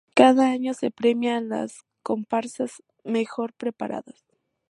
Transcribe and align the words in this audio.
Cada 0.15 0.49
año 0.49 0.73
se 0.73 0.89
premia 0.89 1.37
a 1.37 1.41
las 1.41 1.83
comparsas 2.01 2.81
mejor 3.03 3.53
preparadas. 3.53 4.25